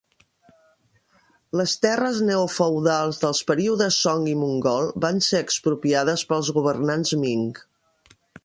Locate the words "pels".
6.33-6.51